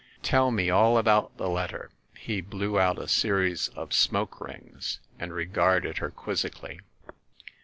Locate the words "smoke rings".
3.93-4.99